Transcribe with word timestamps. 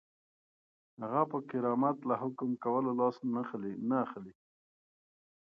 هغه 1.01 1.21
پر 1.31 1.41
کرامت 1.51 1.97
له 2.09 2.15
حکم 2.21 2.49
کولو 2.63 2.91
لاس 2.99 3.15
نه 3.89 3.97
اخلي. 4.05 4.33